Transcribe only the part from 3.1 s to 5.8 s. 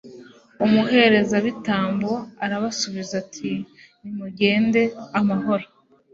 ati nimugende amahoro